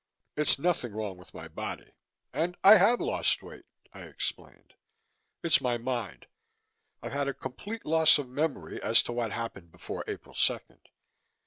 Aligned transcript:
"It's 0.35 0.57
nothing 0.57 0.93
wrong 0.93 1.17
with 1.17 1.31
my 1.31 1.47
body, 1.47 1.93
and 2.33 2.57
I 2.63 2.77
have 2.77 2.99
lost 2.99 3.43
weight," 3.43 3.65
I 3.93 4.01
explained. 4.05 4.73
"It's 5.43 5.61
my 5.61 5.77
mind. 5.77 6.25
I've 7.03 7.11
had 7.11 7.27
a 7.27 7.35
complete 7.35 7.85
loss 7.85 8.17
of 8.17 8.27
memory 8.27 8.81
as 8.81 9.03
to 9.03 9.11
what 9.13 9.31
happened 9.31 9.71
before 9.71 10.03
April 10.07 10.33
second. 10.33 10.89